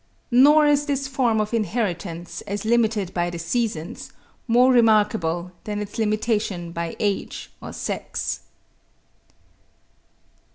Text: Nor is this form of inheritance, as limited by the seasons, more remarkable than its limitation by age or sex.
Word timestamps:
Nor 0.31 0.65
is 0.65 0.87
this 0.87 1.07
form 1.07 1.39
of 1.39 1.53
inheritance, 1.53 2.41
as 2.47 2.65
limited 2.65 3.13
by 3.13 3.29
the 3.29 3.37
seasons, 3.37 4.11
more 4.47 4.71
remarkable 4.71 5.51
than 5.65 5.79
its 5.79 5.99
limitation 5.99 6.71
by 6.71 6.95
age 6.99 7.51
or 7.61 7.71
sex. 7.71 8.39